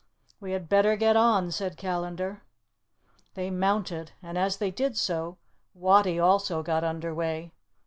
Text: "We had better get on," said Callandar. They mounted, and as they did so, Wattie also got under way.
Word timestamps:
"We 0.39 0.53
had 0.53 0.67
better 0.67 0.95
get 0.95 1.15
on," 1.15 1.51
said 1.51 1.77
Callandar. 1.77 2.41
They 3.35 3.51
mounted, 3.51 4.13
and 4.23 4.35
as 4.35 4.57
they 4.57 4.71
did 4.71 4.97
so, 4.97 5.37
Wattie 5.75 6.19
also 6.19 6.63
got 6.63 6.83
under 6.83 7.13
way. 7.13 7.53